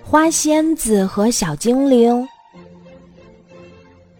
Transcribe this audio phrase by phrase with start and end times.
[0.00, 2.28] 花仙子和小精灵，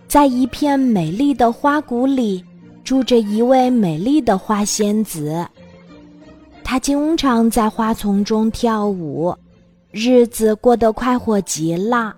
[0.09, 2.45] 在一片美丽的花谷里，
[2.83, 5.47] 住着一位美丽的花仙子。
[6.65, 9.35] 她经常在花丛中跳舞，
[9.91, 12.15] 日子过得快活极了。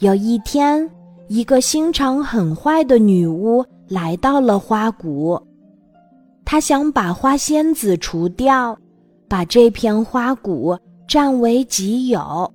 [0.00, 0.88] 有一天，
[1.28, 5.40] 一个心肠很坏的女巫来到了花谷，
[6.44, 8.76] 她想把花仙子除掉，
[9.28, 10.76] 把这片花谷。
[11.10, 12.48] 占为己有。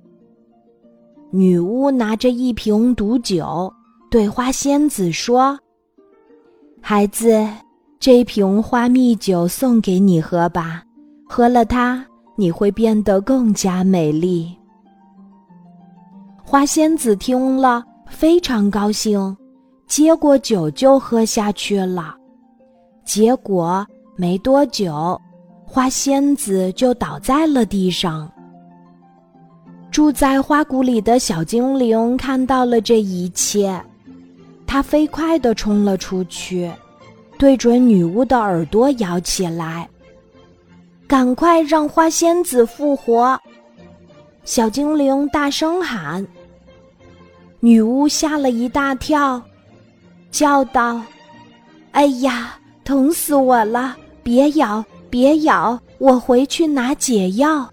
[1.30, 3.70] 女巫拿着一瓶毒酒，
[4.10, 5.58] 对花仙子说
[6.80, 7.46] ：“孩子，
[8.00, 10.82] 这瓶花蜜酒送给你喝吧，
[11.28, 12.02] 喝了它，
[12.34, 14.56] 你会变得更加美丽。”
[16.42, 19.36] 花仙子听了非常高兴，
[19.86, 22.16] 接过酒就喝下去了。
[23.04, 25.20] 结果没多久，
[25.66, 28.32] 花仙子就倒在了地上。
[29.96, 33.82] 住在花谷里的小精灵看到了这一切，
[34.66, 36.70] 他飞快地冲了出去，
[37.38, 39.88] 对准女巫的耳朵咬起来
[41.08, 43.40] ：“赶快让花仙子复活！”
[44.44, 46.26] 小精灵大声喊。
[47.60, 49.40] 女巫吓了一大跳，
[50.30, 51.00] 叫道
[51.92, 53.96] ：“哎呀，疼死我了！
[54.22, 57.66] 别咬，别咬，我回去拿解药。”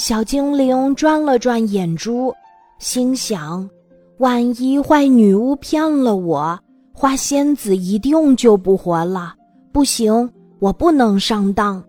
[0.00, 2.34] 小精灵转了转眼珠，
[2.78, 3.68] 心想
[4.16, 6.58] ：“万一坏女巫骗了我，
[6.94, 9.34] 花仙子一定就不活了。
[9.72, 10.26] 不行，
[10.58, 11.84] 我不能上当。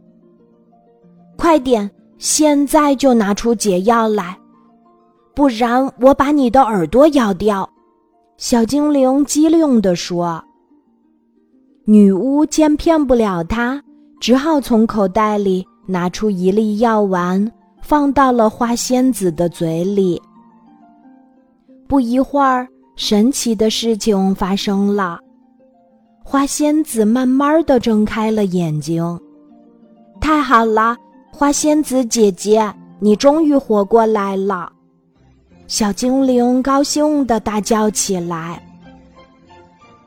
[1.37, 4.37] 快点，现在就拿出解药来，
[5.33, 7.67] 不然我把你的耳朵咬掉。”
[8.35, 10.43] 小精灵机灵地说。
[11.85, 13.81] 女巫见骗不了他，
[14.19, 17.49] 只好从口袋里拿出一粒药丸。
[17.81, 20.21] 放到了花仙子的嘴里。
[21.87, 25.19] 不一会儿，神奇的事情发生了，
[26.23, 29.19] 花仙子慢慢的睁开了眼睛。
[30.21, 30.95] 太好了，
[31.31, 34.71] 花仙子姐姐，你终于活过来了！
[35.67, 38.61] 小精灵高兴的大叫起来。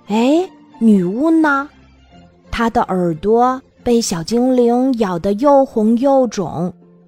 [0.07, 0.49] 哎，
[0.79, 1.69] 女巫呢？
[2.51, 6.73] 她的耳朵被小精灵咬得又红又肿。